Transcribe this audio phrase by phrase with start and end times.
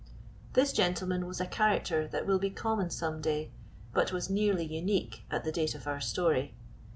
[0.53, 3.51] This gentleman was a character that will be common some day,
[3.93, 6.55] but was nearly unique at the date of our story.